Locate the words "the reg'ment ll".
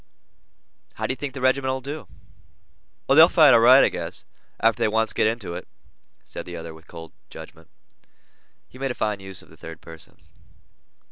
1.35-1.79